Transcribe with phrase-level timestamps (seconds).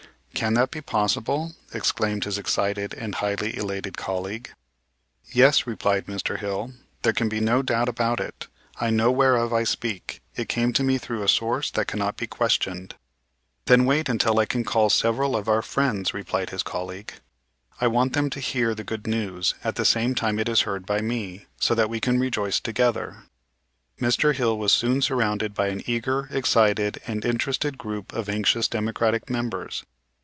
[0.33, 4.51] "Can that be possible?" exclaimed his excited and highly elated colleague.
[5.27, 6.39] "Yes," replied Mr.
[6.39, 8.47] Hill, "there can be no doubt about it.
[8.79, 10.19] I know whereof I speak.
[10.35, 12.95] It came to me through a source that cannot be questioned."
[13.65, 17.13] "Then wait until I can call several of our friends," replied his colleague,
[17.79, 20.87] "I want them to hear the good news at the same time it is heard
[20.87, 23.25] by me, so that we can rejoice together."
[23.99, 24.33] Mr.
[24.33, 29.83] Hill was soon surrounded by an eager, excited, and interested group of anxious Democratic members.